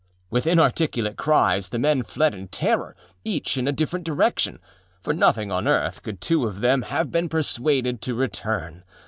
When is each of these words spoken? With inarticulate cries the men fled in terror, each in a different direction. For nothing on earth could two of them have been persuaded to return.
With 0.31 0.47
inarticulate 0.47 1.15
cries 1.15 1.69
the 1.69 1.77
men 1.77 2.01
fled 2.01 2.33
in 2.33 2.47
terror, 2.47 2.95
each 3.23 3.55
in 3.55 3.67
a 3.67 3.71
different 3.71 4.03
direction. 4.03 4.57
For 5.03 5.13
nothing 5.13 5.51
on 5.51 5.67
earth 5.67 6.01
could 6.01 6.19
two 6.21 6.47
of 6.47 6.59
them 6.59 6.81
have 6.81 7.11
been 7.11 7.29
persuaded 7.29 8.01
to 8.01 8.15
return. 8.15 8.83